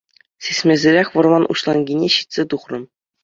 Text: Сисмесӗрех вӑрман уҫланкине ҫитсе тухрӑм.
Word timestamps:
Сисмесӗрех 0.45 1.07
вӑрман 1.17 1.43
уҫланкине 1.55 2.07
ҫитсе 2.17 2.43
тухрӑм. 2.55 2.83